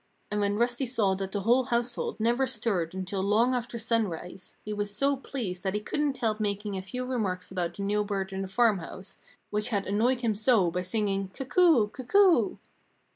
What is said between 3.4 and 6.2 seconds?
after sunrise, he was so pleased that he couldn't